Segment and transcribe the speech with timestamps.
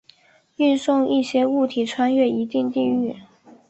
[0.55, 3.17] 运送一些物体穿越一定地域。